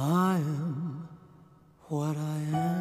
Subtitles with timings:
[0.00, 1.08] I am
[1.88, 2.77] what I am.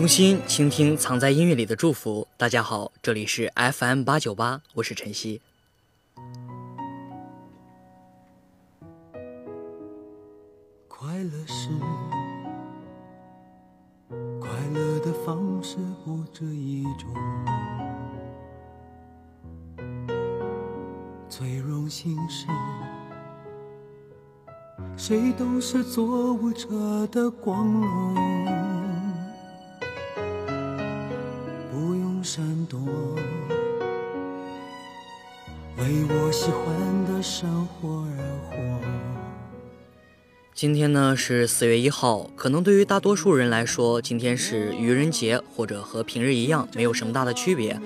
[0.00, 2.24] 用心倾听藏在音乐里的祝福。
[2.36, 5.42] 大家好，这里是 FM 八九八，我是晨曦。
[10.86, 11.70] 快乐是
[14.40, 17.08] 快乐的方式，不止一种
[21.28, 22.46] 最荣幸是，
[24.96, 28.47] 谁都是做舞者的光荣。
[40.58, 47.80] 今天呢是四月一号，可能对于大多数人来说，今天是愚人节，或者和平日一样没有什么大的区别。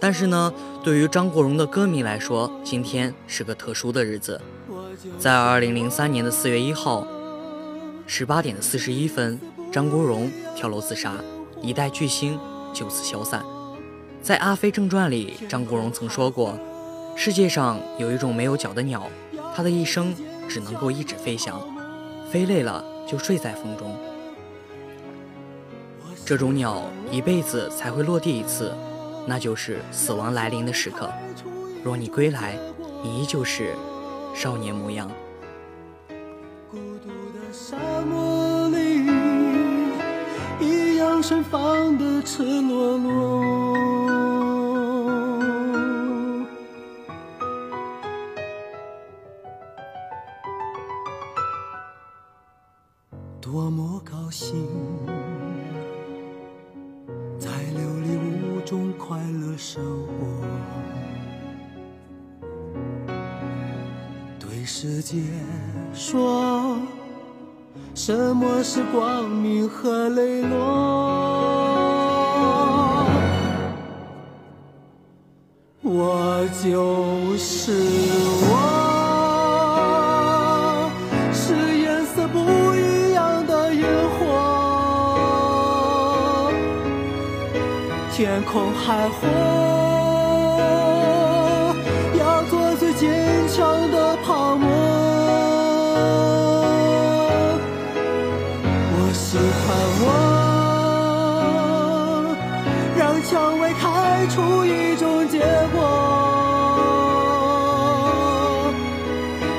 [0.00, 0.52] 但是呢，
[0.82, 4.40] 对于张国荣的歌迷来说，今天是个特殊的日子。
[5.16, 7.06] 在二零零三年的四月一号，
[8.04, 9.38] 十八点四十一分，
[9.70, 11.12] 张国荣跳楼自杀，
[11.62, 12.36] 一代巨星
[12.74, 13.44] 就此消散。
[14.20, 16.58] 在《阿飞正传》里，张国荣曾说过
[17.14, 19.08] ：“世界上有一种没有脚的鸟，
[19.54, 20.12] 它的一生
[20.48, 21.62] 只能够一直飞翔。”
[22.30, 23.96] 飞累了就睡在风中，
[26.26, 28.74] 这种鸟一辈子才会落地一次，
[29.26, 31.10] 那就是死亡来临的时刻。
[31.82, 32.54] 若你归来，
[33.02, 33.74] 你依旧是
[34.34, 35.10] 少年模样。
[36.70, 39.06] 孤独的的沙漠里，
[40.66, 43.67] 一样盛放赤裸裸。
[54.30, 54.54] 心
[57.38, 60.12] 在琉璃屋中快乐生活，
[64.38, 65.16] 对世界
[65.94, 66.76] 说，
[67.94, 71.64] 什么是光明和磊落？
[75.82, 78.27] 我就是。
[88.50, 89.28] 空海火，
[92.18, 94.66] 要做最坚强的泡沫。
[98.90, 99.54] 我喜欢
[100.02, 100.06] 我，
[102.96, 105.40] 让蔷薇开出一种结
[105.74, 105.78] 果。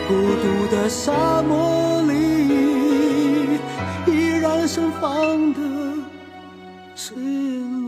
[0.08, 3.54] 孤独的沙漠里，
[4.12, 5.60] 依然盛放的，
[6.96, 7.79] 是。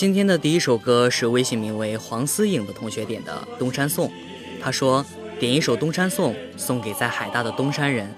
[0.00, 4.06] 今天的第一首歌是微信名为黄思颖的同学点的《东山颂》，
[4.62, 5.04] 他说
[5.40, 8.08] 点一首《东山颂》送给在海大的东山人。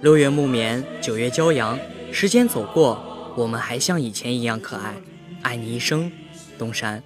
[0.00, 1.78] 六月木棉，九月骄阳，
[2.10, 2.98] 时间走过，
[3.36, 4.94] 我们还像以前一样可爱。
[5.42, 6.10] 爱你一生，
[6.56, 7.02] 东山。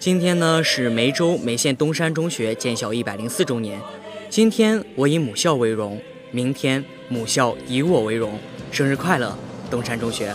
[0.00, 3.80] 今天呢是梅州梅县东山中学建校一百零四周年。
[4.28, 6.02] 今天我以母校为荣，
[6.32, 8.40] 明天母校以我为荣。
[8.72, 9.38] 生日快乐，
[9.70, 10.34] 东山中学。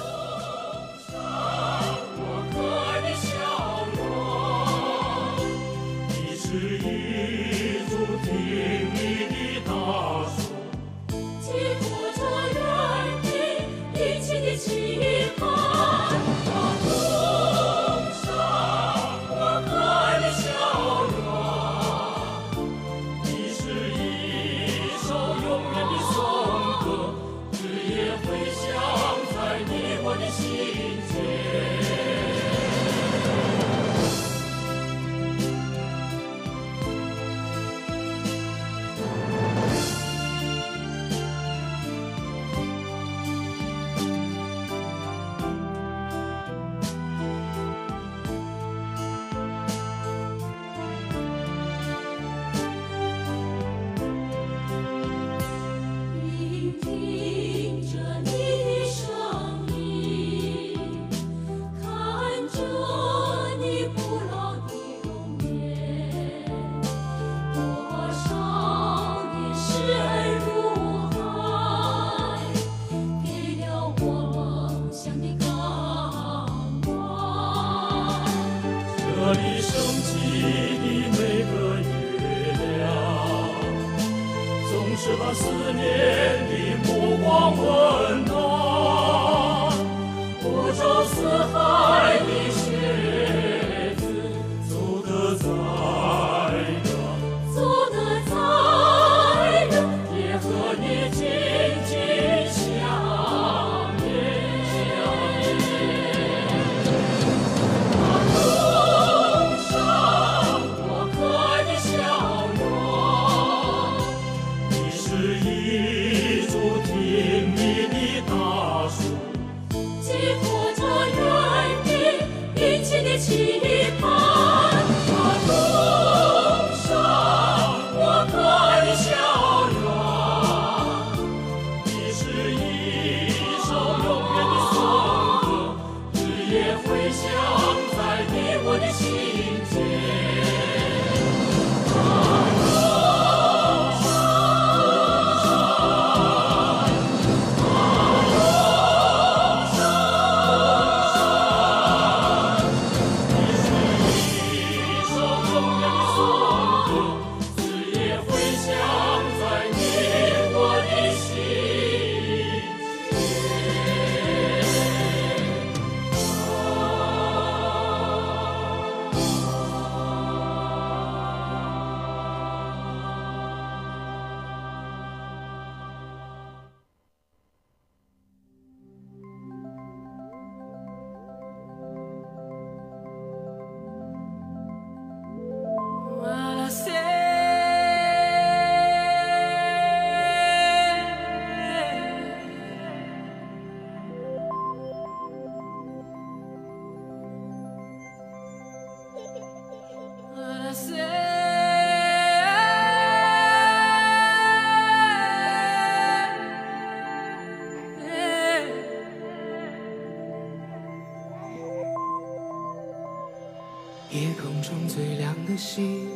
[215.63, 216.09] 心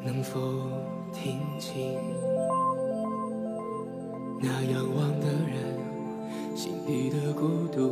[0.00, 0.38] 能否
[1.12, 1.98] 听清
[4.40, 7.88] 那仰望的人心底的孤独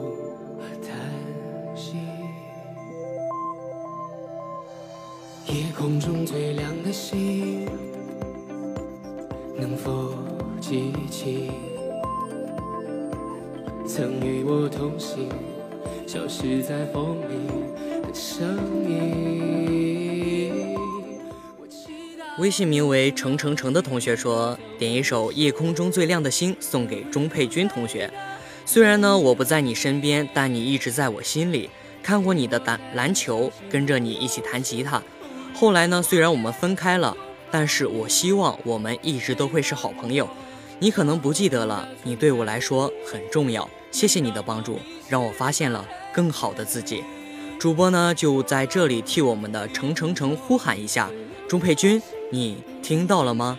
[0.57, 1.97] 和叹息？
[5.53, 7.67] 夜空中最亮的星，
[9.57, 10.11] 能否
[10.61, 11.51] 记起
[13.85, 15.29] 曾与我同行，
[16.07, 18.00] 消失在风里？
[18.15, 18.57] 声
[18.89, 20.79] 音。
[22.39, 28.11] 微信名为“程程程”的同学说：“点一首《夜空中最亮的星》送给钟佩君同学。
[28.65, 31.71] 虽然呢我不在你身边，但你一直在我心里。
[32.03, 35.03] 看过你的篮篮球，跟着你一起弹吉他。
[35.53, 37.15] 后来呢，虽然我们分开了，
[37.51, 40.27] 但是我希望我们一直都会是好朋友。
[40.79, 43.69] 你可能不记得了，你对我来说很重要。
[43.93, 44.79] 谢谢你的帮助，
[45.11, 47.05] 让我发现了更好的自己。”
[47.61, 51.11] 主播呢，就在这里替我们的程程程呼喊一下，
[51.47, 52.01] 钟佩君，
[52.33, 53.59] 你听到了吗？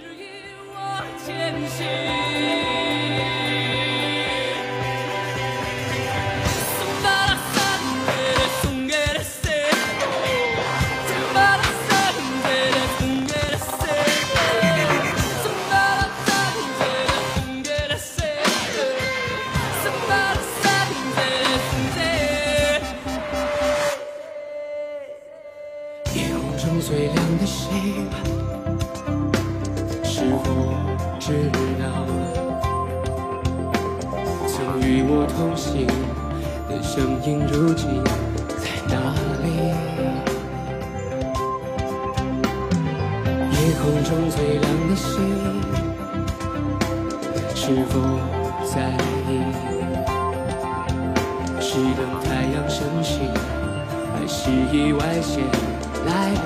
[56.05, 56.41] 来临，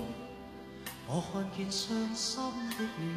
[1.07, 2.41] 我看见伤心
[2.77, 3.13] 的你，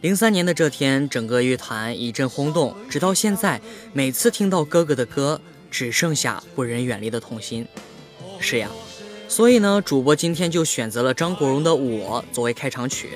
[0.00, 3.60] 零三年的这天，整个乐坛一阵轰动，直到现在，
[3.92, 7.66] 每次听到哥哥的歌，只剩下不忍远离的痛心。
[8.40, 8.70] 是呀，
[9.28, 13.10] 所以呢，主播今天就选择了张国荣的《我》作为开场曲。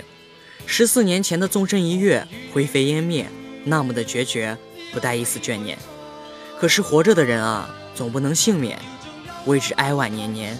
[0.66, 3.26] 十四年前的纵身一跃，灰飞烟灭，
[3.64, 4.56] 那么的决绝。
[4.94, 5.76] 不带一丝眷念，
[6.58, 8.78] 可是活着的人啊，总不能幸免，
[9.44, 10.56] 为之哀婉年年。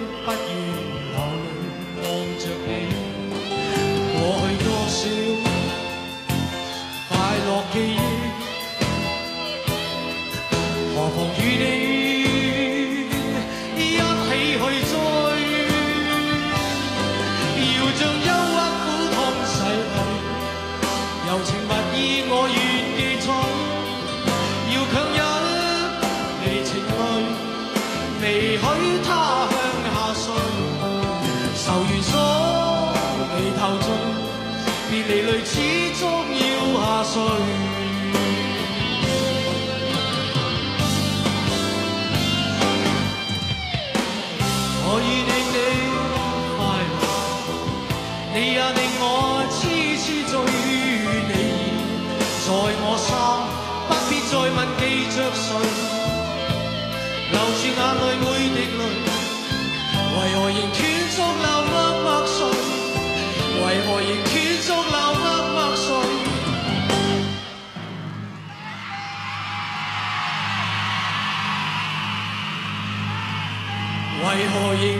[74.35, 74.98] 为何仍？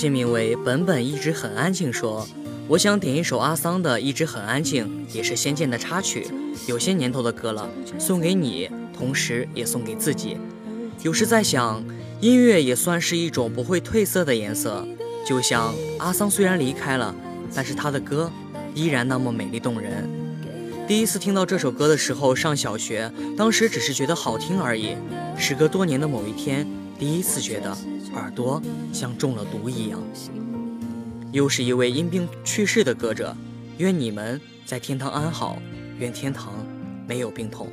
[0.00, 1.92] 姓名为本本，一直很安静。
[1.92, 2.24] 说，
[2.68, 6.24] 我想点一首阿桑的《一直很安静》，也是《仙剑》的插曲，
[6.68, 10.36] 有些年头的歌了，送给你，同时也送给自己。
[11.02, 11.82] 有时在想，
[12.20, 14.86] 音乐也算是一种不会褪色的颜色。
[15.26, 17.12] 就像阿桑虽然离开了，
[17.52, 18.30] 但是他的歌
[18.76, 20.08] 依然那么美丽动人。
[20.86, 24.94] 第一次听到这首歌的时候，上小学，当时只是觉得好听而已。
[25.36, 26.64] 时隔多年的某一天，
[27.00, 27.76] 第一次觉得。
[28.14, 28.60] 耳朵
[28.92, 30.00] 像中了毒一样。
[31.32, 33.36] 又是一位因病去世的歌者，
[33.78, 35.60] 愿你们在天堂安好，
[35.98, 36.52] 愿天堂
[37.06, 37.68] 没有病痛。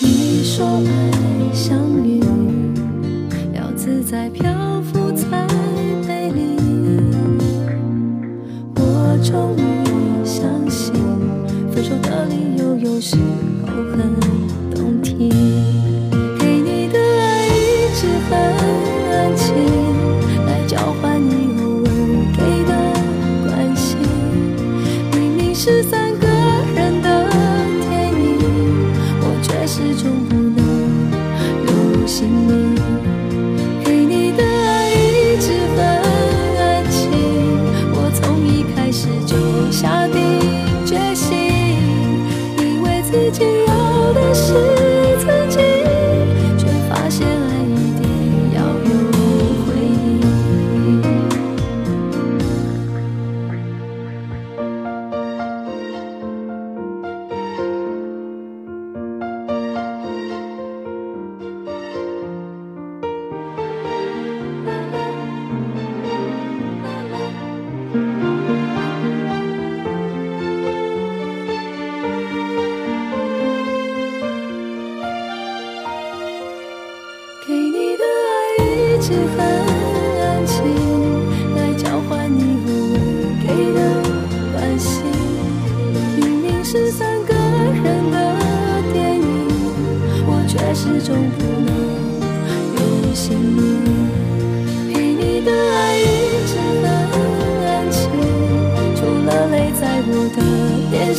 [0.00, 1.74] 你说爱像
[2.06, 2.20] 雨，
[3.54, 4.67] 要自在飘。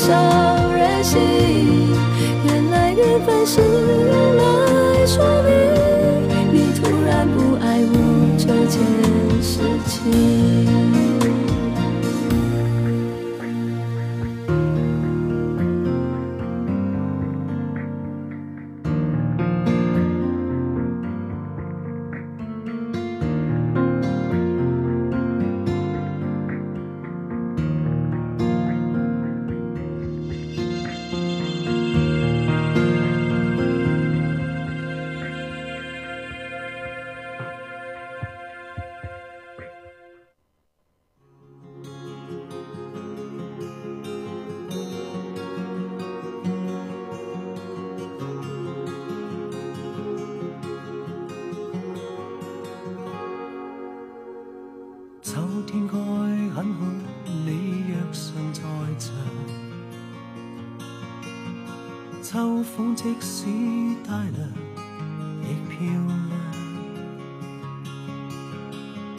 [0.10, 1.20] 都任性，
[2.46, 4.39] 原来越烦心。
[62.80, 63.44] 风即使
[64.08, 64.48] 带了
[65.44, 66.16] 亦漂亮。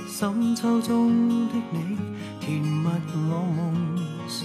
[0.08, 1.78] 深秋中的你，
[2.40, 2.86] 甜蜜
[3.30, 3.68] 我梦
[4.26, 4.38] 想。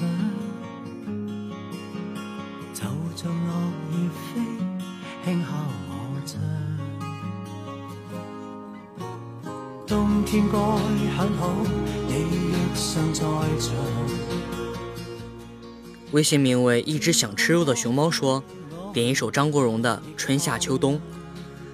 [2.74, 2.84] 走
[3.16, 3.54] 像落
[3.94, 4.28] 叶飞，
[5.24, 5.48] 轻敲
[5.88, 5.90] 我
[6.26, 6.36] 窗。
[9.88, 11.40] 冬天该很好，
[12.10, 12.36] 你亦
[12.76, 13.24] 想在
[13.62, 13.66] 场。
[16.12, 18.44] 微信名为“一只想吃肉的熊猫”说。
[18.96, 20.96] 点一首张国荣的《春夏秋冬》。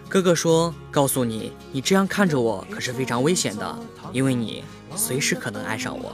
[0.09, 3.79] 哥哥说：“告诉你，你这样看着我可是非常危险的，
[4.11, 4.63] 因为你
[4.95, 6.11] 随时可能爱上我。”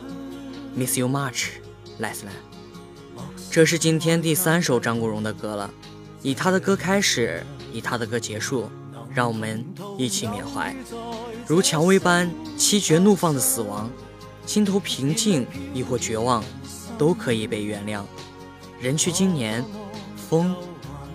[0.76, 1.52] Miss you much,
[2.02, 2.28] Leslie。
[3.50, 5.72] 这是今天第三首张国荣的歌了，
[6.22, 7.42] 以他的歌开始，
[7.72, 8.70] 以他的歌结束，
[9.14, 9.64] 让我们
[9.98, 10.76] 一起缅怀。
[11.48, 13.90] 如蔷薇般凄绝怒放的死亡，
[14.46, 16.44] 心头平静亦或绝望，
[16.98, 18.02] 都可以被原谅。
[18.82, 19.64] 人去今年，
[20.30, 20.54] 风。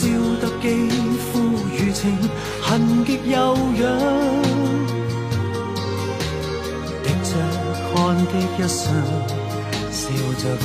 [0.00, 0.08] 笑
[0.40, 1.38] 得肌肤
[1.76, 2.16] 如情，
[2.62, 3.98] 痕极柔痒，
[7.04, 7.30] 滴着
[7.92, 8.78] 汗的一双，
[9.90, 10.00] 笑
[10.38, 10.64] 着唱。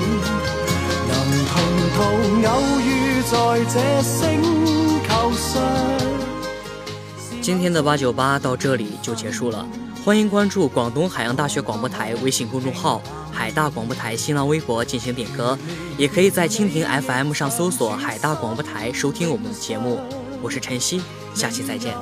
[7.41, 9.67] 今天的八九八到这里就结束了，
[10.03, 15.57] 欢迎关注广东海洋大学广播台微信公众号“海大广播台”、新浪微博进行点歌，
[15.97, 19.99] 也可以在蜻蜓 FM 上搜索“海大广播台”收听我们的节目。
[20.41, 21.01] 我是晨曦，
[21.33, 22.01] 下期再见。